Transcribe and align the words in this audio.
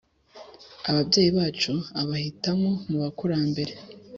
ababyeyi 0.89 1.31
bacu, 1.37 1.73
ubahitamo 2.01 2.69
mu 2.89 2.97
bakurambere 3.03 3.73